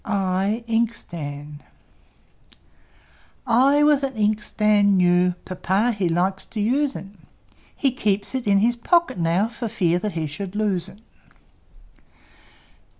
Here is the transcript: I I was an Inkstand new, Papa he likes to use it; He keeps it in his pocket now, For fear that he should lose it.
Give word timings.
I 0.03 0.63
I 3.45 3.83
was 3.83 4.01
an 4.01 4.13
Inkstand 4.15 4.97
new, 4.97 5.35
Papa 5.45 5.91
he 5.91 6.09
likes 6.09 6.47
to 6.47 6.59
use 6.59 6.95
it; 6.95 7.05
He 7.75 7.91
keeps 7.91 8.33
it 8.33 8.47
in 8.47 8.57
his 8.61 8.75
pocket 8.75 9.19
now, 9.19 9.47
For 9.47 9.67
fear 9.67 9.99
that 9.99 10.13
he 10.13 10.25
should 10.25 10.55
lose 10.55 10.89
it. 10.89 11.01